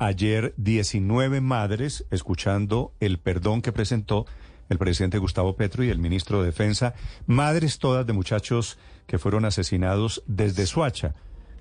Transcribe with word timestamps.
Ayer 0.00 0.52
19 0.56 1.40
madres 1.40 2.04
escuchando 2.10 2.92
el 2.98 3.18
perdón 3.18 3.62
que 3.62 3.70
presentó 3.70 4.26
el 4.68 4.78
presidente 4.78 5.18
Gustavo 5.18 5.54
Petro 5.54 5.84
y 5.84 5.90
el 5.90 6.00
ministro 6.00 6.40
de 6.40 6.46
Defensa, 6.46 6.94
madres 7.28 7.78
todas 7.78 8.04
de 8.04 8.12
muchachos 8.12 8.78
que 9.06 9.18
fueron 9.18 9.44
asesinados 9.44 10.24
desde 10.26 10.66
Suacha, 10.66 11.14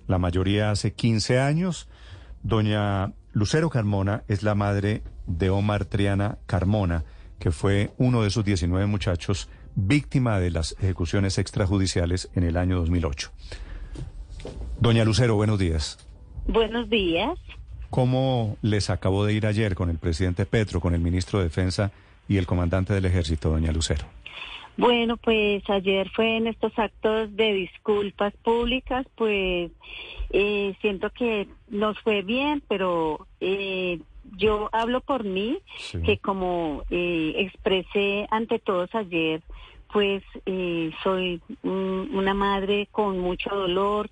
la 0.07 0.17
mayoría 0.17 0.71
hace 0.71 0.93
15 0.93 1.39
años. 1.39 1.87
Doña 2.41 3.13
Lucero 3.31 3.69
Carmona 3.69 4.23
es 4.28 4.41
la 4.41 4.55
madre 4.55 5.04
de 5.28 5.52
Omar 5.52 5.86
Triana 5.86 6.39
Carmona, 6.48 7.04
que 7.38 7.52
fue 7.52 7.91
uno 8.00 8.23
de 8.23 8.30
esos 8.30 8.44
19 8.44 8.88
muchachos 8.88 9.50
víctima 9.76 10.39
de 10.39 10.50
las 10.50 10.76
ejecuciones 10.80 11.38
extrajudiciales 11.38 12.32
en 12.34 12.44
el 12.44 12.57
año 12.57 12.78
2008. 12.78 13.32
Doña 14.80 15.05
Lucero, 15.05 15.36
buenos 15.36 15.60
días. 15.60 16.00
Buenos 16.48 16.89
días. 16.89 17.38
¿Cómo 17.89 18.57
les 18.61 18.89
acabó 18.89 19.25
de 19.25 19.33
ir 19.33 19.45
ayer 19.45 19.75
con 19.75 19.89
el 19.89 19.97
presidente 19.97 20.45
Petro, 20.45 20.80
con 20.80 20.93
el 20.93 21.02
ministro 21.02 21.39
de 21.39 21.45
Defensa 21.45 21.91
y 22.27 22.38
el 22.38 22.45
comandante 22.45 22.93
del 22.93 23.05
ejército, 23.05 23.49
doña 23.49 23.71
Lucero? 23.71 24.05
Bueno, 24.77 25.17
pues 25.17 25.67
ayer 25.70 26.09
fue 26.11 26.38
en 26.38 26.47
estos 26.47 26.71
actos 26.77 27.35
de 27.35 27.53
disculpas 27.53 28.33
públicas, 28.44 29.05
pues 29.16 29.71
eh, 30.30 30.75
siento 30.81 31.09
que 31.09 31.47
nos 31.67 31.99
fue 31.99 32.21
bien, 32.21 32.63
pero 32.67 33.27
eh, 33.41 33.99
yo 34.38 34.69
hablo 34.71 35.02
por 35.02 35.23
mí, 35.23 35.58
que 36.05 36.17
como 36.19 36.83
eh, 36.89 37.33
expresé 37.38 38.27
ante 38.30 38.59
todos 38.59 38.94
ayer, 38.94 39.41
pues 39.91 40.23
eh, 40.45 40.91
soy 41.03 41.41
una 41.63 42.33
madre 42.33 42.88
con 42.91 43.19
mucho 43.19 43.49
dolor 43.49 44.09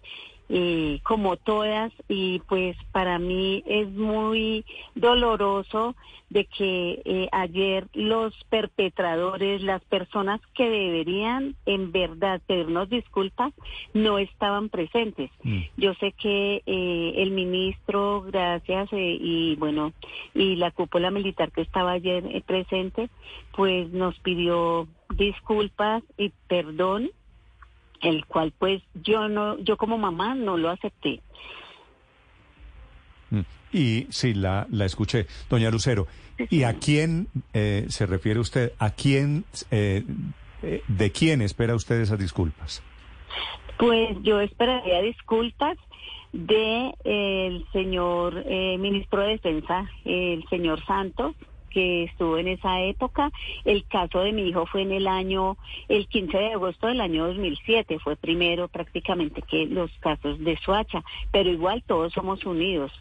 eh, 0.50 1.00
como 1.04 1.36
todas 1.36 1.92
y 2.08 2.40
pues 2.48 2.78
para 2.94 3.20
mí 3.20 3.64
es 3.66 3.90
muy 3.90 4.64
doloroso 4.96 5.96
de 6.30 6.46
que 6.46 7.02
eh, 7.06 7.28
ayer 7.32 7.88
los 7.94 8.34
perpetradores, 8.50 9.62
las 9.62 9.84
personas 9.86 10.42
que 10.56 10.70
deberían 10.70 11.56
en 11.66 11.92
verdad 11.92 12.42
pedirnos 12.46 12.90
disculpas, 12.90 13.54
no 13.94 14.18
estaban 14.20 14.70
presentes. 14.70 15.32
Mm. 15.44 15.62
Yo 15.78 15.94
sé 15.96 16.14
que 16.14 16.64
eh, 16.66 17.14
el 17.18 17.32
ministro, 17.32 18.22
gracias, 18.22 18.90
y 18.92 19.56
bueno, 19.56 19.94
y 20.34 20.56
la 20.56 20.72
cúpula 20.72 21.12
militar 21.12 21.52
que 21.52 21.62
estaba 21.62 21.92
ayer 21.92 22.24
presente, 22.46 23.10
pues 23.56 23.90
nos 23.92 24.18
pidió 24.20 24.88
disculpas 25.16 26.04
y 26.18 26.32
perdón 26.48 27.10
el 28.02 28.26
cual 28.26 28.54
pues 28.58 28.82
yo 29.04 29.28
no, 29.28 29.58
yo 29.60 29.78
como 29.78 29.98
mamá 29.98 30.36
no 30.36 30.58
lo 30.58 30.70
acepté. 30.70 31.22
Mm. 33.30 33.42
Y 33.74 34.08
sí, 34.10 34.34
la, 34.34 34.68
la 34.72 34.86
escuché. 34.86 35.28
Doña 35.50 35.70
Lucero, 35.70 36.08
¿y 36.50 36.64
a 36.64 36.74
quién 36.74 37.28
eh, 37.54 37.86
se 37.90 38.06
refiere 38.06 38.40
usted? 38.40 38.74
¿A 38.80 38.92
quién, 38.92 39.46
eh, 39.72 40.04
eh, 40.64 40.82
de 40.88 41.12
quién 41.12 41.42
espera 41.42 41.76
usted 41.76 42.00
esas 42.00 42.20
disculpas? 42.20 42.82
Pues 43.78 44.18
yo 44.24 44.40
esperaría 44.40 45.02
disculpas 45.02 45.78
de 46.34 46.94
el 47.04 47.66
señor 47.72 48.46
ministro 48.46 49.22
de 49.22 49.30
Defensa, 49.30 49.90
el 50.04 50.44
señor 50.50 50.84
Santos, 50.86 51.36
que 51.68 52.06
estuvo 52.06 52.38
en 52.38 52.48
esa 52.48 52.82
época. 52.82 53.32
El 53.66 53.86
caso 53.86 54.20
de 54.20 54.32
mi 54.32 54.50
hijo 54.50 54.66
fue 54.66 54.82
en 54.82 54.92
el 54.92 55.08
año, 55.08 55.58
el 55.88 56.08
15 56.08 56.38
de 56.38 56.54
agosto 56.54 56.88
del 56.88 57.02
año 57.02 57.28
2007, 57.28 58.00
fue 58.00 58.16
primero 58.16 58.68
prácticamente 58.68 59.42
que 59.42 59.66
los 59.66 59.92
casos 60.00 60.40
de 60.40 60.58
Suacha, 60.58 61.04
pero 61.32 61.50
igual 61.50 61.84
todos 61.86 62.14
somos 62.14 62.46
unidos. 62.46 62.92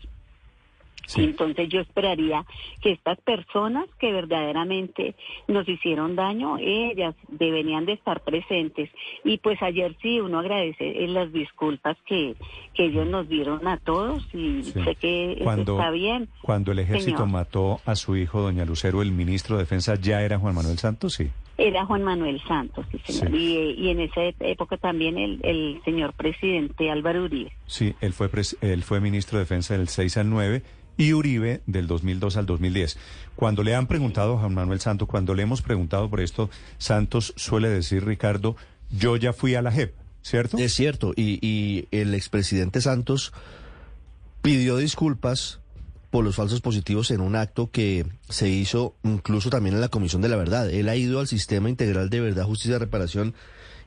Entonces 1.15 1.69
yo 1.69 1.81
esperaría 1.81 2.45
que 2.81 2.93
estas 2.93 3.19
personas 3.21 3.87
que 3.99 4.13
verdaderamente 4.13 5.15
nos 5.49 5.69
hicieron 5.69 6.17
daño, 6.17 6.59
ellas 6.59 7.15
deberían 7.29 7.87
de 7.87 7.93
estar 7.93 8.21
presentes. 8.21 8.91
Y 9.25 9.39
pues 9.39 9.63
ayer 9.63 9.97
sí, 10.03 10.21
uno 10.21 10.41
agradece 10.41 11.05
eh, 11.05 11.09
las 11.09 11.33
disculpas 11.33 11.97
que, 12.07 12.35
que 12.75 12.87
ellos 12.87 13.07
nos 13.07 13.29
dieron 13.29 13.67
a 13.67 13.77
todos 13.79 14.27
y 14.35 14.63
sé 14.65 14.95
que 14.97 15.33
está 15.33 15.91
bien. 15.91 16.29
Cuando 16.43 16.73
el 16.73 16.79
ejército 16.81 17.27
mató 17.27 17.81
a 17.85 17.95
su 17.95 18.17
hijo, 18.17 18.41
doña 18.41 18.65
Lucero, 18.65 19.03
el 19.03 19.13
ministro 19.13 19.57
de 19.57 19.63
Defensa 19.63 19.95
ya 19.97 20.23
era 20.23 20.39
Juan 20.39 20.55
Manuel 20.55 20.79
Santos, 20.79 21.15
sí. 21.15 21.31
Era 21.59 21.87
Juan 21.87 22.03
Manuel 22.03 22.39
Santos, 22.47 22.85
sí, 22.91 23.01
señor. 23.13 23.35
Y, 23.35 23.89
en 23.89 24.01
esa 24.01 24.21
época 24.41 24.77
también 24.77 25.17
el, 25.17 25.41
el 25.43 25.81
señor 25.87 26.13
presidente 26.13 26.91
Álvaro 26.91 27.25
Uribe. 27.25 27.53
Sí, 27.67 27.95
él 28.03 28.13
fue, 28.13 28.29
él 28.61 28.83
fue 28.83 29.01
ministro 29.01 29.39
de 29.39 29.45
Defensa 29.45 29.77
del 29.77 29.89
6 29.89 30.19
al 30.19 30.29
9 30.29 30.63
y 30.97 31.13
Uribe 31.13 31.63
del 31.67 31.87
2002 31.87 32.37
al 32.37 32.47
2010. 32.47 32.97
Cuando 33.35 33.63
le 33.63 33.75
han 33.75 33.87
preguntado 33.87 34.35
a 34.35 34.41
Juan 34.41 34.55
Manuel 34.55 34.81
Santos, 34.81 35.09
cuando 35.09 35.35
le 35.35 35.43
hemos 35.43 35.63
preguntado 35.63 36.09
por 36.09 36.21
esto, 36.21 36.51
Santos 36.79 37.35
suele 37.37 37.69
decir, 37.69 38.05
Ricardo, 38.05 38.57
yo 38.91 39.17
ya 39.17 39.33
fui 39.33 39.55
a 39.55 39.63
la 39.63 39.73
JEP, 39.73 39.95
¿cierto? 40.23 40.59
Es 40.59 40.75
cierto, 40.75 41.13
y, 41.15 41.39
y 41.47 41.89
el 41.91 42.15
expresidente 42.15 42.81
Santos 42.81 43.33
pidió 44.43 44.77
disculpas 44.77 45.61
por 46.11 46.25
los 46.25 46.37
falsos 46.37 46.61
positivos 46.61 47.11
en 47.11 47.21
un 47.21 47.37
acto 47.37 47.71
que 47.71 48.07
se 48.29 48.49
hizo 48.49 48.95
incluso 49.03 49.51
también 49.51 49.75
en 49.75 49.81
la 49.81 49.89
Comisión 49.89 50.23
de 50.23 50.29
la 50.29 50.37
Verdad. 50.37 50.71
Él 50.71 50.89
ha 50.89 50.97
ido 50.97 51.21
al 51.21 51.27
Sistema 51.27 51.69
Integral 51.69 52.11
de 52.11 52.21
Verdad, 52.21 52.45
Justicia 52.45 52.77
y 52.77 52.79
Reparación 52.79 53.35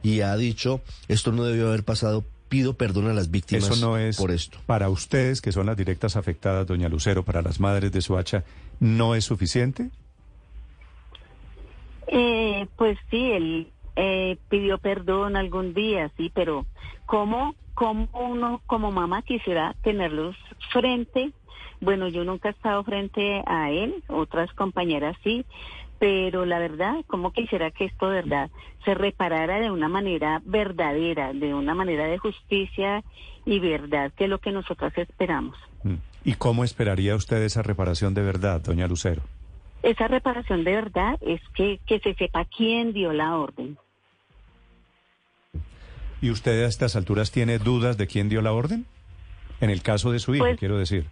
y 0.03 0.21
ha 0.21 0.35
dicho, 0.37 0.81
esto 1.07 1.31
no 1.31 1.43
debió 1.43 1.69
haber 1.69 1.83
pasado 1.83 2.23
pido 2.49 2.73
perdón 2.73 3.07
a 3.07 3.13
las 3.13 3.31
víctimas 3.31 3.69
Eso 3.69 3.85
no 3.85 3.97
es 3.97 4.17
por 4.17 4.31
esto. 4.31 4.57
Para 4.65 4.89
ustedes, 4.89 5.41
que 5.41 5.51
son 5.51 5.67
las 5.67 5.77
directas 5.77 6.15
afectadas, 6.15 6.67
doña 6.67 6.89
Lucero, 6.89 7.23
para 7.23 7.41
las 7.41 7.59
madres 7.59 7.91
de 7.91 8.01
Suacha, 8.01 8.43
¿no 8.79 9.15
es 9.15 9.23
suficiente? 9.23 9.89
Eh, 12.07 12.67
pues 12.75 12.97
sí, 13.11 13.31
él 13.31 13.67
eh, 13.95 14.37
pidió 14.49 14.79
perdón 14.79 15.35
algún 15.35 15.73
día, 15.73 16.11
sí, 16.17 16.31
pero 16.33 16.65
¿cómo, 17.05 17.55
¿cómo 17.75 18.09
uno 18.13 18.61
como 18.65 18.91
mamá 18.91 19.21
quisiera 19.21 19.75
tenerlos 19.83 20.35
frente? 20.71 21.31
Bueno, 21.81 22.07
yo 22.07 22.23
nunca 22.23 22.49
he 22.49 22.51
estado 22.51 22.83
frente 22.83 23.43
a 23.45 23.69
él, 23.69 24.03
otras 24.07 24.51
compañeras 24.53 25.15
sí, 25.23 25.45
pero 25.99 26.45
la 26.45 26.59
verdad, 26.59 26.95
¿cómo 27.07 27.33
quisiera 27.33 27.71
que 27.71 27.85
esto, 27.85 28.07
verdad, 28.07 28.49
se 28.85 28.93
reparara 28.93 29.59
de 29.59 29.69
una 29.69 29.89
manera 29.89 30.41
verdadera, 30.45 31.33
de 31.33 31.53
una 31.53 31.75
manera 31.75 32.05
de 32.05 32.17
justicia 32.17 33.03
y 33.45 33.59
verdad, 33.59 34.11
que 34.17 34.23
es 34.23 34.29
lo 34.29 34.39
que 34.39 34.51
nosotras 34.51 34.97
esperamos? 34.97 35.57
Mm. 35.83 35.95
¿Y 36.23 36.33
cómo 36.33 36.63
esperaría 36.63 37.15
usted 37.15 37.41
esa 37.43 37.61
reparación 37.61 38.13
de 38.13 38.23
verdad, 38.23 38.61
doña 38.61 38.87
Lucero? 38.87 39.21
Esa 39.83 40.07
reparación 40.07 40.63
de 40.63 40.71
verdad 40.73 41.17
es 41.21 41.41
que, 41.53 41.79
que 41.85 41.99
se 41.99 42.13
sepa 42.15 42.45
quién 42.45 42.93
dio 42.93 43.13
la 43.13 43.37
orden. 43.37 43.77
¿Y 46.21 46.31
usted 46.31 46.63
a 46.63 46.67
estas 46.67 46.95
alturas 46.95 47.31
tiene 47.31 47.59
dudas 47.59 47.97
de 47.97 48.07
quién 48.07 48.27
dio 48.27 48.41
la 48.41 48.51
orden? 48.51 48.85
En 49.61 49.69
el 49.69 49.81
caso 49.81 50.11
de 50.11 50.19
su 50.19 50.35
hijo, 50.35 50.45
pues 50.45 50.59
quiero 50.59 50.77
decir. 50.77 51.05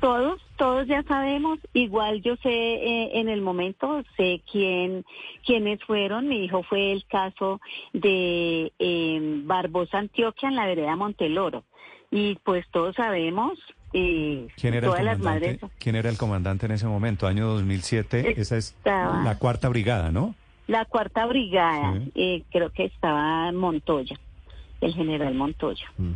Todos, 0.00 0.40
todos 0.56 0.86
ya 0.86 1.02
sabemos. 1.04 1.58
Igual 1.72 2.22
yo 2.22 2.36
sé 2.36 2.50
eh, 2.50 3.20
en 3.20 3.28
el 3.28 3.40
momento, 3.40 4.02
sé 4.16 4.42
quién, 4.50 5.04
quiénes 5.44 5.82
fueron. 5.84 6.28
Mi 6.28 6.44
hijo 6.44 6.62
fue 6.62 6.92
el 6.92 7.04
caso 7.06 7.60
de 7.92 8.72
eh, 8.78 9.40
Barbosa 9.44 9.98
Antioquia 9.98 10.48
en 10.48 10.56
la 10.56 10.66
vereda 10.66 10.94
Monteloro. 10.96 11.64
Y 12.10 12.36
pues 12.44 12.66
todos 12.70 12.94
sabemos 12.96 13.58
eh, 13.92 14.48
¿Quién 14.60 14.74
era, 14.74 14.86
todas 14.86 15.00
el 15.00 15.06
las 15.06 15.18
madres... 15.18 15.58
¿Quién 15.78 15.96
era 15.96 16.10
el 16.10 16.18
comandante 16.18 16.66
en 16.66 16.72
ese 16.72 16.86
momento? 16.86 17.26
Año 17.26 17.46
2007, 17.48 18.40
esa 18.40 18.56
es 18.56 18.76
la 18.84 19.36
cuarta 19.38 19.68
brigada, 19.68 20.10
¿no? 20.10 20.34
La 20.66 20.84
cuarta 20.84 21.24
brigada, 21.26 21.98
eh, 22.14 22.42
creo 22.50 22.70
que 22.70 22.84
estaba 22.84 23.50
Montoya, 23.52 24.18
el 24.82 24.94
general 24.94 25.34
Montoya. 25.34 25.86
Mm. 25.96 26.12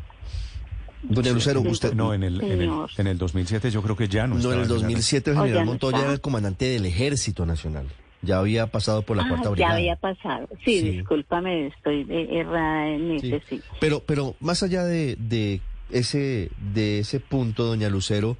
Doña 1.03 1.33
Lucero, 1.33 1.61
usted... 1.63 1.95
No, 1.95 2.15
en 2.15 2.23
el, 2.23 2.41
en 2.41 3.07
el, 3.07 3.19
2007 3.19 3.71
yo 3.71 3.83
creo 3.83 3.97
que 3.97 4.09
ya 4.09 4.27
no 4.27 4.37
No, 4.37 4.53
en 4.53 4.61
el 4.61 4.69
2007 4.69 5.31
el 5.31 5.37
general 5.37 5.67
Montoya 5.67 6.01
era 6.01 6.13
el 6.13 6.21
comandante 6.21 6.67
del 6.67 6.87
Ejército 6.87 7.45
Nacional. 7.45 7.87
Ya 8.23 8.39
había 8.39 8.69
pasado 8.69 9.03
por 9.03 9.17
la 9.17 9.25
ah, 9.25 9.29
cuarta 9.29 9.51
brigada. 9.51 9.73
Ya 9.73 9.79
había 9.79 9.97
pasado. 9.97 10.49
Sí, 10.65 10.81
discúlpame, 10.81 11.67
estoy 11.67 12.07
errada 12.09 12.89
en 12.89 13.11
ese, 13.13 13.43
sí. 13.49 13.61
Pero, 13.81 14.01
pero 14.01 14.37
más 14.39 14.63
allá 14.63 14.85
de, 14.85 15.17
de, 15.19 15.61
ese, 15.91 16.51
de 16.73 17.01
ese 17.01 17.19
punto, 17.19 17.65
doña 17.65 17.89
Lucero, 17.89 18.37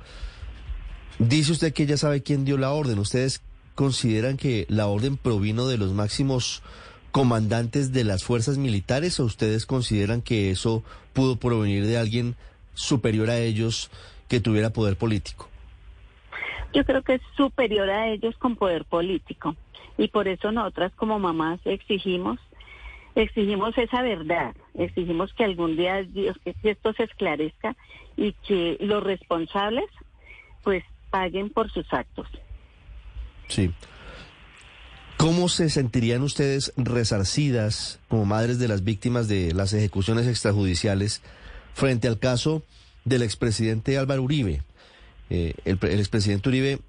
dice 1.19 1.51
usted 1.51 1.73
que 1.73 1.87
ya 1.87 1.97
sabe 1.97 2.23
quién 2.23 2.45
dio 2.45 2.59
la 2.59 2.71
orden. 2.71 3.01
¿Ustedes 3.01 3.43
consideran 3.75 4.37
que 4.37 4.67
la 4.69 4.87
orden 4.87 5.17
provino 5.17 5.67
de 5.67 5.79
los 5.79 5.93
máximos 5.93 6.63
comandantes 7.11 7.93
de 7.93 8.05
las 8.05 8.25
fuerzas 8.25 8.59
militares 8.59 9.21
o 9.21 9.25
ustedes 9.25 9.67
consideran 9.67 10.23
que 10.23 10.51
eso 10.51 10.83
pudo 11.13 11.37
provenir 11.37 11.87
de 11.87 11.99
alguien 11.99 12.37
superior 12.75 13.31
a 13.31 13.39
ellos 13.39 13.91
que 14.29 14.41
tuviera 14.41 14.71
poder 14.71 14.97
político? 14.97 15.49
Yo 16.73 16.85
creo 16.85 17.03
que 17.03 17.15
es 17.15 17.23
superior 17.37 17.91
a 17.91 18.09
ellos 18.09 18.37
con 18.39 18.57
poder 18.57 18.85
político 18.85 19.57
y 19.99 20.09
por 20.09 20.29
eso 20.29 20.53
nosotras 20.53 20.93
como 20.97 21.19
mamás 21.19 21.61
exigimos 21.65 22.39
exigimos 23.15 23.77
esa 23.77 24.01
verdad, 24.01 24.55
exigimos 24.75 25.33
que 25.35 25.45
algún 25.45 25.77
día 25.77 26.03
Dios 26.03 26.37
que 26.45 26.55
esto 26.71 26.93
se 26.95 27.05
esclarezca 27.05 27.77
y 28.17 28.33
que 28.47 28.79
los 28.81 29.03
responsables 29.03 29.85
pues 30.63 30.83
paguen 31.11 31.51
por 31.51 31.71
sus 31.71 31.93
actos. 31.93 32.27
Sí. 33.49 33.71
¿Cómo 35.19 35.49
se 35.49 35.69
sentirían 35.69 36.23
ustedes 36.23 36.73
resarcidas 36.77 38.01
como 38.09 38.25
madres 38.25 38.59
de 38.59 38.69
las 38.69 38.83
víctimas 38.83 39.29
de 39.29 39.53
las 39.53 39.73
ejecuciones 39.73 40.27
extrajudiciales 40.27 41.23
frente 41.75 42.09
al 42.09 42.19
caso 42.19 42.63
del 43.05 43.23
expresidente 43.23 43.99
Álvaro 43.99 44.23
Uribe? 44.23 44.63
Eh, 45.31 45.55
el, 45.65 45.79
expresidente 45.83 46.49
Uribe 46.49 46.81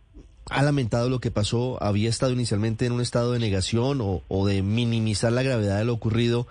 ha 0.50 0.62
lamentado 0.64 1.10
lo 1.10 1.20
que 1.20 1.32
pasó, 1.32 1.82
había 1.82 2.10
estado 2.10 2.34
inicialmente 2.34 2.86
en 2.86 2.92
un 2.92 3.02
estado 3.02 3.32
de 3.32 3.40
negación 3.40 4.02
o, 4.02 4.22
o 4.28 4.46
de 4.46 4.62
minimizar 4.62 5.32
la 5.32 5.44
gravedad 5.44 5.78
de 5.78 5.86
lo 5.86 5.94
ocurrido, 5.94 6.48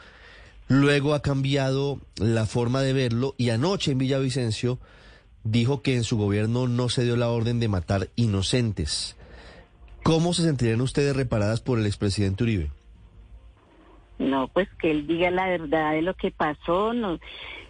luego 0.69 1.15
ha 1.15 1.23
cambiado 1.23 2.01
la 2.17 2.47
forma 2.47 2.81
de 2.81 2.93
verlo 2.93 3.35
y 3.37 3.51
anoche 3.51 3.93
en 3.93 3.99
Villavicencio 3.99 4.79
dijo 5.45 5.83
que 5.83 5.97
en 5.97 6.05
su 6.05 6.17
gobierno 6.17 6.69
no 6.69 6.89
se 6.89 7.05
dio 7.05 7.17
la 7.17 7.29
orden 7.29 7.61
de 7.61 7.69
matar 7.69 8.11
inocentes. 8.17 9.17
¿Cómo 10.03 10.35
se 10.35 10.43
sentirían 10.43 10.81
ustedes 10.81 11.15
reparadas 11.15 11.61
por 11.61 11.79
el 11.79 11.87
expresidente 11.87 12.45
Uribe? 12.45 12.71
No, 14.23 14.49
pues 14.49 14.69
que 14.81 14.91
él 14.91 15.07
diga 15.07 15.31
la 15.31 15.49
verdad 15.49 15.93
de 15.93 16.03
lo 16.03 16.15
que 16.15 16.31
pasó, 16.31 16.93
no, 16.93 17.19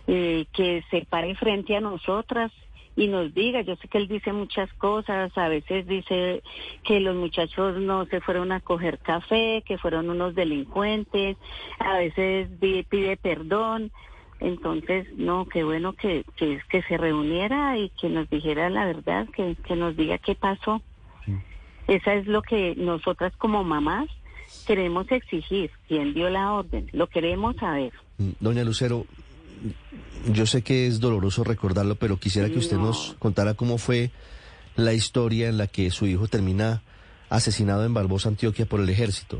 eh, 0.07 0.47
que 0.53 0.85
se 0.91 1.07
pare 1.07 1.35
frente 1.35 1.77
a 1.77 1.81
nosotras 1.81 2.53
y 2.95 3.09
nos 3.09 3.33
diga, 3.33 3.63
yo 3.63 3.75
sé 3.77 3.89
que 3.89 3.99
él 3.99 4.07
dice 4.07 4.33
muchas 4.33 4.71
cosas, 4.75 5.37
a 5.37 5.49
veces 5.49 5.87
dice 5.87 6.43
que 6.85 7.01
los 7.01 7.17
muchachos 7.17 7.79
no 7.79 8.05
se 8.07 8.21
fueron 8.21 8.53
a 8.53 8.61
coger 8.61 8.99
café, 8.99 9.63
que 9.67 9.79
fueron 9.79 10.11
unos 10.11 10.35
delincuentes, 10.35 11.39
a 11.79 11.97
veces 11.97 12.49
pide, 12.61 13.17
perdón, 13.17 13.91
entonces, 14.41 15.07
no, 15.17 15.47
qué 15.47 15.65
bueno 15.65 15.95
que, 15.95 16.25
que, 16.37 16.61
que, 16.69 16.83
se 16.83 16.99
reuniera 16.99 17.79
y 17.79 17.91
que 17.91 18.09
nos 18.09 18.29
dijera 18.29 18.69
la 18.69 18.85
verdad, 18.85 19.27
que, 19.35 19.57
que 19.65 19.77
nos 19.77 19.97
diga 19.97 20.19
qué 20.19 20.35
pasó. 20.35 20.83
Esa 21.87 22.15
es 22.15 22.27
lo 22.27 22.43
que 22.43 22.75
nosotras 22.77 23.33
como 23.37 23.65
mamás 23.65 24.09
queremos 24.67 25.11
exigir. 25.11 25.71
¿Quién 25.89 26.15
dio 26.15 26.31
la 26.31 26.53
orden? 26.53 26.89
Lo 26.93 27.07
queremos 27.07 27.57
saber. 27.57 27.93
Doña 28.41 28.65
Lucero, 28.65 29.07
yo 30.33 30.47
sé 30.47 30.63
que 30.63 30.87
es 30.87 31.01
doloroso 31.01 31.45
recordarlo, 31.45 31.97
pero 31.97 32.17
quisiera 32.17 32.49
que 32.49 32.59
usted 32.59 32.77
no. 32.77 32.87
nos 32.87 33.17
contara 33.19 33.55
cómo 33.55 33.79
fue 33.79 34.11
la 34.77 34.93
historia 34.93 35.49
en 35.49 35.59
la 35.59 35.67
que 35.67 35.91
su 35.91 36.07
hijo 36.07 36.29
termina 36.29 36.83
asesinado 37.29 37.85
en 37.85 37.95
Barbosa, 37.95 38.29
Antioquia, 38.29 38.67
por 38.67 38.81
el 38.81 38.89
ejército. 38.89 39.39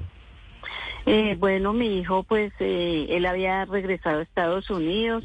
Eh, 1.07 1.37
bueno, 1.39 1.73
mi 1.73 1.99
hijo, 1.99 2.23
pues, 2.23 2.53
eh, 2.61 3.07
él 3.11 3.27
había 3.27 3.65
regresado 3.65 4.21
a 4.21 4.23
Estados 4.23 4.71
Unidos 4.71 5.25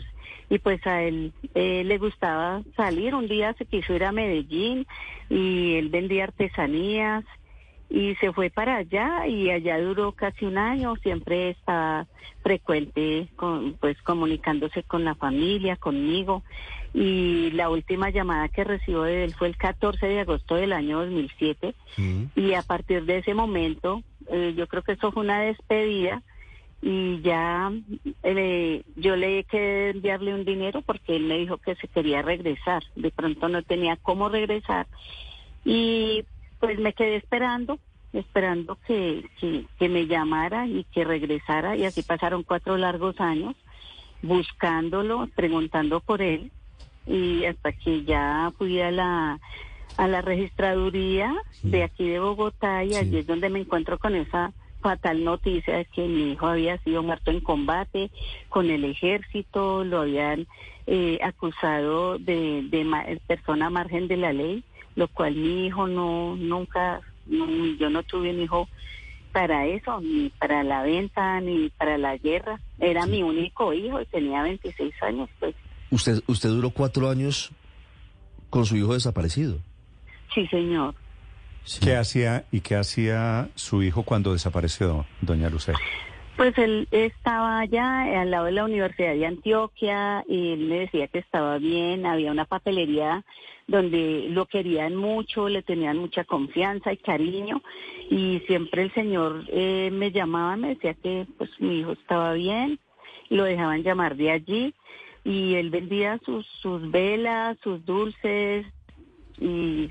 y 0.49 0.59
pues 0.59 0.85
a 0.87 1.03
él 1.03 1.33
eh, 1.55 1.83
le 1.85 1.97
gustaba 1.97 2.61
salir. 2.75 3.13
Un 3.13 3.27
día 3.27 3.53
se 3.57 3.65
quiso 3.65 3.93
ir 3.93 4.03
a 4.03 4.11
Medellín 4.11 4.87
y 5.29 5.75
él 5.75 5.89
vendía 5.89 6.25
artesanías 6.25 7.25
y 7.89 8.15
se 8.15 8.33
fue 8.33 8.49
para 8.49 8.77
allá 8.77 9.27
y 9.27 9.49
allá 9.49 9.79
duró 9.79 10.11
casi 10.11 10.45
un 10.45 10.57
año. 10.57 10.95
Siempre 10.97 11.51
estaba 11.51 12.05
frecuente, 12.43 13.27
con, 13.35 13.73
pues, 13.73 14.01
comunicándose 14.01 14.83
con 14.83 15.03
la 15.03 15.15
familia, 15.15 15.77
conmigo. 15.77 16.43
Y 16.93 17.51
la 17.51 17.69
última 17.69 18.09
llamada 18.09 18.49
que 18.49 18.63
recibió 18.63 19.03
de 19.03 19.25
él 19.25 19.35
fue 19.35 19.47
el 19.47 19.57
14 19.57 20.05
de 20.05 20.21
agosto 20.21 20.55
del 20.55 20.73
año 20.73 20.99
2007 20.99 21.75
mm. 21.97 22.23
y 22.35 22.53
a 22.53 22.61
partir 22.61 23.05
de 23.05 23.19
ese 23.19 23.33
momento 23.33 24.01
eh, 24.29 24.53
yo 24.57 24.67
creo 24.67 24.83
que 24.83 24.93
eso 24.93 25.11
fue 25.11 25.23
una 25.23 25.41
despedida 25.41 26.23
y 26.81 27.21
ya 27.21 27.71
eh, 28.23 28.83
yo 28.95 29.15
le 29.15 29.43
que 29.43 29.89
enviarle 29.89 30.33
un 30.33 30.45
dinero 30.45 30.81
porque 30.81 31.15
él 31.15 31.23
me 31.23 31.37
dijo 31.37 31.57
que 31.57 31.75
se 31.75 31.87
quería 31.87 32.21
regresar, 32.21 32.83
de 32.95 33.11
pronto 33.11 33.49
no 33.49 33.61
tenía 33.63 33.97
cómo 33.97 34.29
regresar 34.29 34.87
y 35.65 36.23
pues 36.67 36.79
me 36.79 36.91
quedé 36.91 37.15
esperando, 37.15 37.79
esperando 38.11 38.77
que, 38.85 39.23
que, 39.39 39.63
que 39.79 39.87
me 39.87 40.05
llamara 40.05 40.67
y 40.67 40.83
que 40.91 41.05
regresara 41.05 41.77
y 41.77 41.85
así 41.85 42.03
pasaron 42.03 42.43
cuatro 42.43 42.75
largos 42.75 43.21
años 43.21 43.55
buscándolo, 44.21 45.29
preguntando 45.33 46.01
por 46.01 46.21
él 46.21 46.51
y 47.05 47.45
hasta 47.45 47.71
que 47.71 48.03
ya 48.03 48.51
fui 48.57 48.81
a 48.81 48.91
la 48.91 49.39
a 49.95 50.07
la 50.09 50.21
registraduría 50.21 51.33
de 51.63 51.83
aquí 51.83 52.05
de 52.09 52.19
Bogotá 52.19 52.83
y 52.83 52.95
allí 52.95 53.19
es 53.19 53.27
donde 53.27 53.49
me 53.49 53.59
encuentro 53.59 53.97
con 53.97 54.15
esa 54.15 54.51
fatal 54.81 55.23
noticia 55.23 55.77
de 55.77 55.85
que 55.85 56.05
mi 56.05 56.33
hijo 56.33 56.47
había 56.47 56.77
sido 56.79 57.01
muerto 57.01 57.31
en 57.31 57.39
combate 57.39 58.11
con 58.49 58.69
el 58.69 58.83
ejército, 58.83 59.85
lo 59.85 60.01
habían 60.01 60.47
eh, 60.85 61.17
acusado 61.23 62.19
de, 62.19 62.63
de 62.63 63.21
persona 63.25 63.69
margen 63.69 64.09
de 64.09 64.17
la 64.17 64.33
ley, 64.33 64.65
lo 64.97 65.07
cual 65.07 65.35
mi 65.35 65.67
hijo 65.67 65.87
no, 65.87 66.35
nunca, 66.35 67.01
no, 67.27 67.45
yo 67.79 67.89
no 67.89 68.01
tuve 68.01 68.31
un 68.31 68.41
hijo 68.41 68.67
para 69.31 69.67
eso, 69.67 70.01
ni 70.01 70.29
para 70.31 70.63
la 70.63 70.81
venta, 70.81 71.39
ni 71.39 71.69
para 71.69 71.99
la 71.99 72.17
guerra. 72.17 72.59
Era 72.79 73.05
mi 73.05 73.21
único 73.21 73.71
hijo 73.73 74.01
y 74.01 74.05
tenía 74.07 74.41
26 74.41 74.93
años, 75.03 75.29
pues. 75.39 75.55
¿Usted, 75.91 76.23
usted 76.25 76.49
duró 76.49 76.71
cuatro 76.71 77.11
años 77.11 77.51
con 78.49 78.65
su 78.65 78.75
hijo 78.75 78.95
desaparecido? 78.95 79.59
Sí, 80.33 80.47
señor. 80.47 80.95
Sí. 81.63 81.79
¿Qué 81.81 81.95
hacía 81.95 82.45
y 82.51 82.61
qué 82.61 82.75
hacía 82.75 83.49
su 83.53 83.83
hijo 83.83 84.01
cuando 84.01 84.33
desapareció, 84.33 85.05
doña 85.21 85.47
Lucero? 85.51 85.77
Pues 86.37 86.55
él 86.59 86.87
estaba 86.91 87.59
allá 87.59 88.21
al 88.21 88.29
lado 88.29 88.45
de 88.45 88.51
la 88.51 88.63
Universidad 88.63 89.13
de 89.13 89.25
Antioquia 89.25 90.23
y 90.27 90.51
él 90.51 90.59
me 90.67 90.81
decía 90.81 91.07
que 91.07 91.17
estaba 91.17 91.57
bien, 91.57 92.05
había 92.05 92.31
una 92.31 92.45
papelería 92.45 93.25
donde 93.65 94.27
lo 94.29 94.45
querían 94.45 94.95
mucho, 94.95 95.49
le 95.49 95.63
tenían 95.63 95.97
mucha 95.97 96.23
confianza 96.25 96.93
y 96.93 96.97
cariño 96.97 97.63
y 98.11 98.43
siempre 98.45 98.83
el 98.83 98.93
señor 98.93 99.45
eh, 99.47 99.89
me 99.91 100.11
llamaba, 100.11 100.55
me 100.57 100.69
decía 100.69 100.93
que 100.93 101.25
pues 101.39 101.49
mi 101.59 101.79
hijo 101.79 101.93
estaba 101.93 102.33
bien, 102.33 102.79
lo 103.29 103.43
dejaban 103.43 103.81
llamar 103.81 104.15
de 104.15 104.29
allí 104.29 104.73
y 105.23 105.55
él 105.55 105.71
vendía 105.71 106.19
sus, 106.23 106.45
sus 106.61 106.89
velas, 106.91 107.57
sus 107.63 107.83
dulces 107.83 108.65
y 109.39 109.89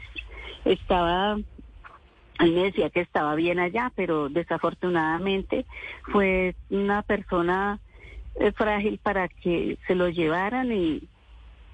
estaba, 0.65 1.39
él 2.41 2.53
me 2.53 2.65
decía 2.65 2.91
que 2.91 3.01
estaba 3.01 3.35
bien 3.35 3.59
allá, 3.59 3.93
pero 3.95 4.29
desafortunadamente 4.29 5.67
fue 6.13 6.55
una 6.71 7.03
persona 7.03 7.81
eh, 8.39 8.53
frágil 8.53 8.99
para 8.99 9.29
que 9.29 9.79
se 9.87 9.95
lo 9.95 10.09
llevaran 10.09 10.73
y, 10.73 11.03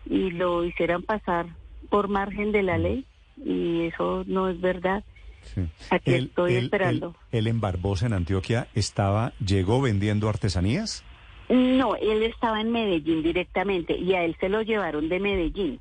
y 0.07 0.31
lo 0.31 0.65
hicieran 0.65 1.03
pasar 1.03 1.47
por 1.91 2.09
margen 2.09 2.53
de 2.53 2.63
la 2.63 2.79
ley 2.79 3.05
y 3.45 3.87
eso 3.87 4.25
no 4.27 4.49
es 4.49 4.61
verdad. 4.61 5.05
Sí. 5.43 5.63
Aquí 5.91 6.15
estoy 6.15 6.55
esperando. 6.55 7.17
Él, 7.33 7.41
él, 7.41 7.47
en 7.49 7.61
Barbosa, 7.61 8.07
en 8.07 8.13
Antioquia, 8.13 8.69
estaba, 8.75 9.33
llegó 9.45 9.81
vendiendo 9.81 10.29
artesanías? 10.29 11.05
No, 11.49 11.97
él 11.97 12.23
estaba 12.23 12.61
en 12.61 12.71
Medellín 12.71 13.23
directamente 13.23 13.97
y 13.97 14.15
a 14.15 14.25
él 14.25 14.37
se 14.41 14.49
lo 14.49 14.63
llevaron 14.63 15.09
de 15.09 15.21
Medellín. 15.21 15.81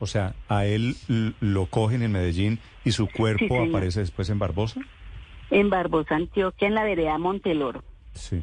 O 0.00 0.06
sea, 0.06 0.34
a 0.48 0.64
él 0.64 0.96
lo 1.40 1.66
cogen 1.66 2.02
en 2.02 2.10
Medellín 2.10 2.58
y 2.84 2.92
su 2.92 3.06
cuerpo 3.06 3.62
sí, 3.62 3.68
aparece 3.68 4.00
después 4.00 4.30
en 4.30 4.38
Barbosa. 4.38 4.80
En 5.50 5.68
Barbosa, 5.68 6.16
Antioquia, 6.16 6.68
en 6.68 6.74
la 6.74 6.84
vereda 6.84 7.18
Monteloro. 7.18 7.84
Sí. 8.14 8.42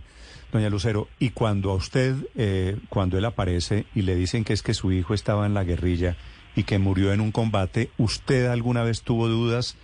Doña 0.52 0.70
Lucero, 0.70 1.08
y 1.20 1.32
cuando 1.32 1.72
a 1.72 1.74
usted, 1.74 2.16
eh, 2.36 2.78
cuando 2.90 3.18
él 3.18 3.26
aparece 3.26 3.86
y 3.94 4.04
le 4.04 4.16
dicen 4.16 4.44
que 4.46 4.54
es 4.54 4.62
que 4.62 4.74
su 4.74 4.92
hijo 4.92 5.14
estaba 5.14 5.46
en 5.46 5.54
la 5.54 5.64
guerrilla 5.64 6.16
y 6.56 6.64
que 6.64 6.78
murió 6.78 7.12
en 7.12 7.22
un 7.22 7.32
combate, 7.32 7.90
¿usted 7.98 8.46
alguna 8.46 8.84
vez 8.84 9.02
tuvo 9.02 9.28
dudas 9.28 9.76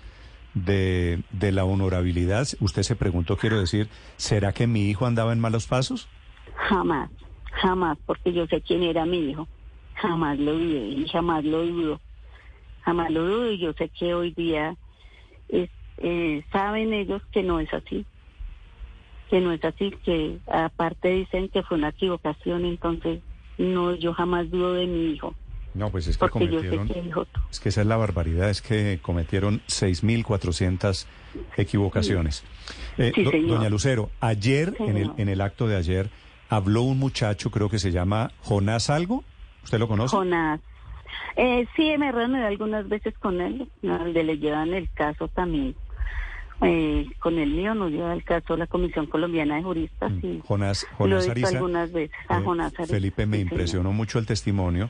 de, 0.53 1.23
de 1.31 1.51
la 1.51 1.65
honorabilidad? 1.65 2.47
Usted 2.59 2.83
se 2.83 2.95
preguntó, 2.95 3.35
quiero 3.35 3.59
decir, 3.59 3.89
¿será 4.15 4.53
que 4.53 4.67
mi 4.67 4.89
hijo 4.89 5.05
andaba 5.05 5.33
en 5.33 5.39
malos 5.39 5.67
pasos? 5.67 6.07
Jamás, 6.69 7.09
jamás, 7.61 7.97
porque 8.05 8.31
yo 8.31 8.45
sé 8.47 8.61
quién 8.61 8.83
era 8.83 9.05
mi 9.05 9.31
hijo. 9.31 9.47
Jamás 9.95 10.39
lo 10.39 10.53
dudé 10.53 10.87
y 10.87 11.07
jamás 11.07 11.43
lo 11.43 11.65
dudo. 11.65 12.01
Jamás 12.81 13.11
lo 13.11 13.25
dudo 13.25 13.51
y 13.51 13.59
yo 13.59 13.73
sé 13.73 13.89
que 13.89 14.13
hoy 14.13 14.31
día 14.31 14.75
es, 15.49 15.69
eh, 15.97 16.43
saben 16.51 16.93
ellos 16.93 17.21
que 17.31 17.43
no 17.43 17.59
es 17.59 17.73
así. 17.73 18.05
Que 19.29 19.39
no 19.39 19.51
es 19.51 19.63
así, 19.63 19.91
que 20.03 20.39
aparte 20.47 21.09
dicen 21.09 21.49
que 21.49 21.63
fue 21.63 21.77
una 21.77 21.89
equivocación, 21.89 22.65
entonces 22.65 23.21
no, 23.57 23.95
yo 23.95 24.13
jamás 24.13 24.49
dudo 24.51 24.73
de 24.73 24.85
mi 24.85 25.13
hijo. 25.13 25.33
No, 25.73 25.89
pues 25.89 26.07
es 26.07 26.17
que 26.17 26.29
cometieron. 26.29 26.87
Que. 26.87 27.03
Es 27.51 27.59
que 27.59 27.69
esa 27.69 27.81
es 27.81 27.87
la 27.87 27.97
barbaridad, 27.97 28.49
es 28.49 28.61
que 28.61 28.99
cometieron 29.01 29.61
6.400 29.67 31.07
equivocaciones. 31.57 32.43
Eh, 32.97 33.11
sí, 33.15 33.23
do, 33.23 33.31
señor. 33.31 33.57
doña 33.57 33.69
Lucero, 33.69 34.11
ayer, 34.19 34.75
en 34.79 34.97
el, 34.97 35.11
en 35.17 35.29
el 35.29 35.41
acto 35.41 35.67
de 35.67 35.75
ayer, 35.75 36.09
habló 36.49 36.83
un 36.83 36.99
muchacho, 36.99 37.49
creo 37.49 37.69
que 37.69 37.79
se 37.79 37.91
llama 37.91 38.31
Jonás 38.41 38.91
Algo. 38.91 39.23
¿Usted 39.63 39.79
lo 39.79 39.87
conoce? 39.87 40.15
Jonás. 40.15 40.59
Eh, 41.35 41.65
sí, 41.75 41.95
me 41.97 42.09
he 42.09 42.11
reunido 42.11 42.45
algunas 42.45 42.87
veces 42.89 43.13
con 43.19 43.41
él, 43.41 43.67
donde 43.81 44.23
le 44.23 44.37
llevan 44.37 44.73
el 44.73 44.89
caso 44.93 45.27
también. 45.27 45.75
Eh, 46.61 47.07
con 47.19 47.37
el 47.39 47.49
mío 47.51 47.73
nos 47.73 47.91
lleva 47.91 48.13
el 48.13 48.23
caso 48.23 48.55
la 48.55 48.67
Comisión 48.67 49.07
Colombiana 49.07 49.55
de 49.57 49.63
Juristas. 49.63 50.11
Y 50.21 50.41
Jonás, 50.45 50.85
lo 50.99 51.05
he 51.05 51.09
Jonás 51.09 51.19
visto 51.25 51.31
Ariza. 51.31 51.47
algunas 51.57 51.91
veces 51.91 52.15
a 52.29 52.39
eh, 52.39 52.41
Jonás 52.43 52.73
Ariza. 52.79 52.93
Felipe, 52.93 53.25
me 53.25 53.37
Sí, 53.37 53.41
impresionó 53.43 53.89
señor. 53.89 53.95
mucho 53.95 54.19
el 54.19 54.25
testimonio 54.25 54.89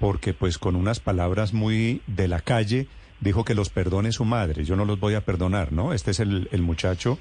porque 0.00 0.34
pues 0.34 0.58
con 0.58 0.74
unas 0.74 0.98
palabras 0.98 1.52
muy 1.52 2.02
de 2.08 2.26
la 2.26 2.40
calle 2.40 2.88
dijo 3.20 3.44
que 3.44 3.54
los 3.54 3.68
perdone 3.70 4.10
su 4.10 4.24
madre. 4.24 4.64
Yo 4.64 4.74
no 4.74 4.84
los 4.84 4.98
voy 4.98 5.14
a 5.14 5.20
perdonar, 5.24 5.70
¿no? 5.72 5.92
Este 5.92 6.10
es 6.10 6.18
el, 6.18 6.48
el 6.50 6.62
muchacho 6.62 7.18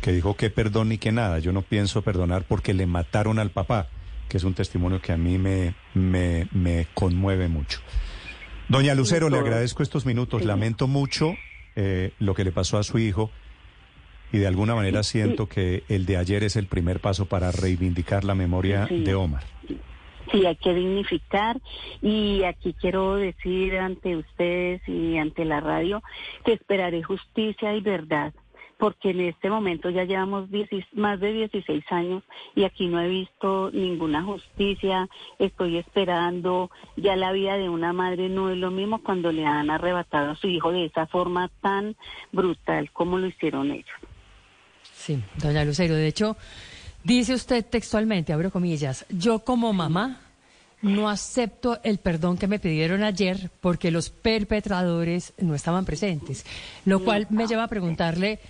que 0.00 0.12
dijo 0.12 0.34
que 0.34 0.48
perdón 0.48 0.88
ni 0.88 0.96
que 0.96 1.12
nada. 1.12 1.38
Yo 1.40 1.52
no 1.52 1.60
pienso 1.60 2.00
perdonar 2.00 2.44
porque 2.48 2.72
le 2.72 2.86
mataron 2.86 3.38
al 3.38 3.50
papá, 3.50 3.88
que 4.32 4.38
es 4.38 4.44
un 4.44 4.54
testimonio 4.54 4.98
que 4.98 5.12
a 5.12 5.18
mí 5.18 5.36
me, 5.36 5.74
me, 5.92 6.48
me 6.52 6.86
conmueve 6.94 7.48
mucho. 7.48 7.80
Doña 8.66 8.94
Lucero, 8.94 9.28
le 9.28 9.38
agradezco 9.38 9.82
estos 9.82 10.06
minutos. 10.06 10.46
Lamento 10.46 10.88
mucho 10.88 11.34
eh, 11.76 12.12
lo 12.18 12.32
que 12.32 12.42
le 12.42 12.50
pasó 12.50 12.78
a 12.78 12.82
su 12.82 12.98
hijo 12.98 13.30
y 14.32 14.38
de 14.38 14.46
alguna 14.46 14.74
manera 14.74 15.02
siento 15.02 15.50
que 15.50 15.82
el 15.90 16.06
de 16.06 16.16
ayer 16.16 16.44
es 16.44 16.56
el 16.56 16.66
primer 16.66 17.00
paso 17.00 17.26
para 17.26 17.52
reivindicar 17.52 18.24
la 18.24 18.34
memoria 18.34 18.86
de 18.86 19.14
Omar. 19.14 19.42
Sí, 20.30 20.46
hay 20.46 20.56
que 20.56 20.72
dignificar 20.72 21.60
y 22.00 22.44
aquí 22.44 22.74
quiero 22.80 23.16
decir 23.16 23.76
ante 23.76 24.16
ustedes 24.16 24.80
y 24.88 25.18
ante 25.18 25.44
la 25.44 25.60
radio 25.60 26.02
que 26.42 26.54
esperaré 26.54 27.02
justicia 27.02 27.74
y 27.74 27.82
verdad 27.82 28.32
porque 28.82 29.10
en 29.10 29.20
este 29.20 29.48
momento 29.48 29.90
ya 29.90 30.02
llevamos 30.02 30.48
más 30.94 31.20
de 31.20 31.32
16 31.32 31.84
años 31.90 32.24
y 32.56 32.64
aquí 32.64 32.88
no 32.88 33.00
he 33.00 33.08
visto 33.08 33.70
ninguna 33.72 34.24
justicia, 34.24 35.08
estoy 35.38 35.78
esperando, 35.78 36.68
ya 36.96 37.14
la 37.14 37.30
vida 37.30 37.56
de 37.56 37.68
una 37.68 37.92
madre 37.92 38.28
no 38.28 38.50
es 38.50 38.56
lo 38.56 38.72
mismo 38.72 39.00
cuando 39.00 39.30
le 39.30 39.46
han 39.46 39.70
arrebatado 39.70 40.32
a 40.32 40.34
su 40.34 40.48
hijo 40.48 40.72
de 40.72 40.86
esa 40.86 41.06
forma 41.06 41.48
tan 41.60 41.94
brutal 42.32 42.90
como 42.90 43.18
lo 43.18 43.28
hicieron 43.28 43.70
ellos. 43.70 43.86
Sí, 44.92 45.22
doña 45.36 45.64
Lucero, 45.64 45.94
de 45.94 46.08
hecho, 46.08 46.36
dice 47.04 47.34
usted 47.34 47.64
textualmente, 47.64 48.32
abro 48.32 48.50
comillas, 48.50 49.06
yo 49.10 49.44
como 49.44 49.72
mamá 49.72 50.22
no 50.80 51.08
acepto 51.08 51.78
el 51.84 51.98
perdón 51.98 52.36
que 52.36 52.48
me 52.48 52.58
pidieron 52.58 53.04
ayer 53.04 53.48
porque 53.60 53.92
los 53.92 54.10
perpetradores 54.10 55.34
no 55.38 55.54
estaban 55.54 55.84
presentes, 55.84 56.44
lo 56.84 57.04
cual 57.04 57.28
me 57.30 57.46
lleva 57.46 57.62
a 57.62 57.68
preguntarle 57.68 58.40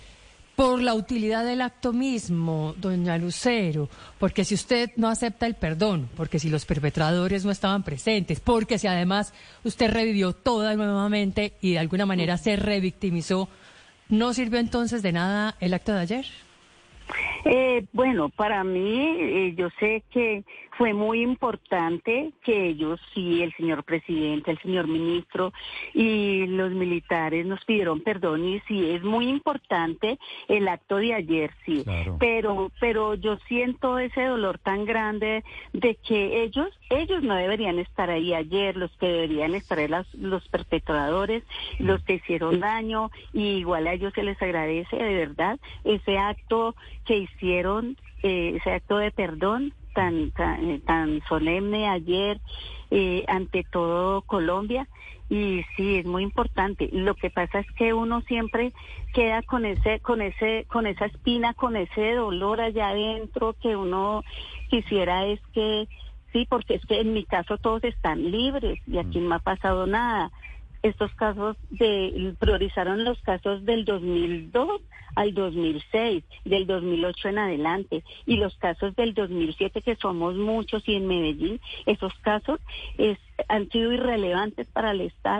por 0.55 0.81
la 0.81 0.93
utilidad 0.93 1.43
del 1.45 1.61
acto 1.61 1.93
mismo, 1.93 2.75
doña 2.77 3.17
Lucero, 3.17 3.89
porque 4.19 4.45
si 4.45 4.53
usted 4.53 4.91
no 4.97 5.07
acepta 5.07 5.47
el 5.47 5.55
perdón, 5.55 6.09
porque 6.15 6.37
si 6.39 6.49
los 6.49 6.65
perpetradores 6.65 7.43
no 7.43 7.51
estaban 7.51 7.83
presentes, 7.83 8.39
porque 8.39 8.77
si 8.77 8.87
además 8.87 9.33
usted 9.63 9.91
revivió 9.91 10.33
toda 10.33 10.75
nuevamente 10.75 11.53
y 11.61 11.73
de 11.73 11.79
alguna 11.79 12.05
manera 12.05 12.37
se 12.37 12.55
revictimizó, 12.55 13.49
¿no 14.09 14.33
sirvió 14.33 14.59
entonces 14.59 15.01
de 15.01 15.11
nada 15.11 15.55
el 15.59 15.73
acto 15.73 15.93
de 15.93 15.99
ayer? 16.01 16.25
Eh, 17.45 17.85
bueno, 17.91 18.29
para 18.29 18.63
mí, 18.63 19.17
eh, 19.19 19.53
yo 19.57 19.69
sé 19.79 20.03
que 20.11 20.43
fue 20.77 20.93
muy 20.93 21.21
importante 21.21 22.31
que 22.43 22.67
ellos, 22.67 22.99
sí, 23.13 23.43
el 23.43 23.53
señor 23.53 23.83
presidente, 23.83 24.51
el 24.51 24.59
señor 24.59 24.87
ministro 24.87 25.53
y 25.93 26.47
los 26.47 26.71
militares 26.71 27.45
nos 27.45 27.63
pidieron 27.65 28.01
perdón 28.01 28.45
y 28.45 28.59
sí, 28.61 28.91
es 28.91 29.03
muy 29.03 29.27
importante 29.27 30.17
el 30.47 30.67
acto 30.67 30.97
de 30.97 31.13
ayer, 31.13 31.51
sí, 31.65 31.85
pero, 32.19 32.71
pero 32.79 33.13
yo 33.15 33.37
siento 33.47 33.99
ese 33.99 34.23
dolor 34.23 34.57
tan 34.57 34.85
grande 34.85 35.43
de 35.73 35.95
que 35.95 36.43
ellos, 36.43 36.69
ellos 36.89 37.21
no 37.23 37.35
deberían 37.35 37.79
estar 37.79 38.09
ahí 38.09 38.33
ayer, 38.33 38.75
los 38.75 38.91
que 38.97 39.07
deberían 39.07 39.55
estar 39.55 39.79
ahí 39.79 39.83
los 40.13 40.47
perpetradores, 40.49 41.43
los 41.79 42.03
que 42.03 42.15
hicieron 42.15 42.59
daño, 42.59 43.11
y 43.31 43.57
igual 43.57 43.87
a 43.87 43.93
ellos 43.93 44.13
se 44.13 44.23
les 44.23 44.41
agradece 44.41 44.95
de 44.95 45.13
verdad 45.13 45.59
ese 45.83 46.17
acto 46.17 46.75
que 47.05 47.17
hicieron, 47.17 47.97
eh, 48.23 48.53
ese 48.57 48.71
acto 48.71 48.97
de 48.97 49.11
perdón 49.11 49.73
tan, 49.93 50.31
tan, 50.31 50.69
eh, 50.69 50.81
tan 50.85 51.21
solemne 51.27 51.87
ayer 51.89 52.39
eh, 52.91 53.23
ante 53.27 53.63
todo 53.63 54.21
Colombia. 54.21 54.87
Y 55.29 55.63
sí 55.75 55.97
es 55.97 56.05
muy 56.05 56.23
importante. 56.23 56.89
Lo 56.91 57.15
que 57.15 57.29
pasa 57.29 57.59
es 57.59 57.71
que 57.71 57.93
uno 57.93 58.21
siempre 58.21 58.73
queda 59.13 59.41
con 59.41 59.65
ese 59.65 59.99
con 60.01 60.21
ese 60.21 60.65
con 60.67 60.85
esa 60.85 61.05
espina 61.05 61.53
con 61.53 61.75
ese 61.75 62.13
dolor 62.13 62.59
allá 62.59 62.89
adentro 62.89 63.55
que 63.61 63.75
uno 63.75 64.23
quisiera 64.69 65.25
es 65.25 65.39
que 65.53 65.87
sí 66.33 66.45
porque 66.49 66.75
es 66.75 66.85
que 66.85 66.99
en 66.99 67.13
mi 67.13 67.23
caso 67.23 67.57
todos 67.57 67.83
están 67.83 68.31
libres 68.31 68.79
y 68.85 68.97
aquí 68.97 69.19
no 69.19 69.35
ha 69.35 69.39
pasado 69.39 69.87
nada 69.87 70.31
estos 70.83 71.13
casos 71.15 71.57
de 71.69 72.35
priorizaron 72.39 73.03
los 73.03 73.19
casos 73.21 73.65
del 73.65 73.85
2002 73.85 74.81
al 75.15 75.33
2006, 75.33 76.23
del 76.45 76.67
2008 76.67 77.29
en 77.29 77.37
adelante 77.37 78.03
y 78.25 78.37
los 78.37 78.55
casos 78.57 78.95
del 78.95 79.13
2007 79.13 79.81
que 79.81 79.95
somos 79.95 80.35
muchos 80.35 80.87
y 80.87 80.95
en 80.95 81.07
Medellín, 81.07 81.61
esos 81.85 82.13
casos 82.15 82.59
han 83.47 83.69
sido 83.69 83.91
irrelevantes 83.93 84.67
para 84.67 84.91
el 84.91 85.01
Estado 85.01 85.33